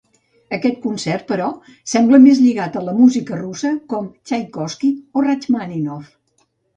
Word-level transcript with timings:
Aquest 0.55 0.77
concert, 0.85 1.25
però, 1.31 1.49
sembla 1.91 2.19
més 2.23 2.39
lligat 2.45 2.79
a 2.81 2.81
la 2.85 2.95
música 3.01 3.37
russa, 3.41 3.73
com 3.95 4.07
Txaikovski 4.31 4.89
o 5.21 5.25
Rakhmàninov. 5.27 6.09